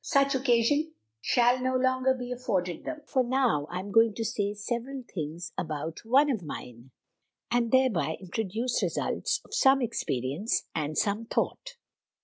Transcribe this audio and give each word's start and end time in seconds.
Such 0.03 0.33
occasion 0.33 0.95
shall 1.21 1.59
no 1.61 1.75
longer 1.75 2.15
be 2.15 2.31
afforded 2.31 2.85
them; 2.85 3.01
for 3.05 3.21
now 3.23 3.67
I 3.69 3.79
am 3.81 3.91
going 3.91 4.15
to 4.15 4.25
say 4.25 4.55
several 4.55 5.03
things 5.13 5.51
about 5.59 5.99
one 6.03 6.31
of 6.31 6.41
mine, 6.41 6.89
and 7.51 7.71
thereby 7.71 8.17
introduce 8.19 8.77
a 8.77 8.79
few 8.79 8.85
results 9.03 9.41
of 9.45 9.51
much 9.77 9.83
experience 9.83 10.63
and 10.73 10.97
some 10.97 11.27
thought. 11.27 11.75